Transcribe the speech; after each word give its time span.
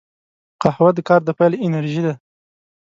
قهوه 0.61 0.89
د 0.97 0.99
کار 1.07 1.21
د 1.27 1.29
پیل 1.37 1.53
انرژي 1.65 2.01
ده 2.05 2.13